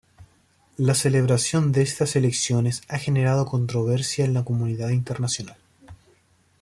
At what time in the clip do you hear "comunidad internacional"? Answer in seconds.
4.43-5.57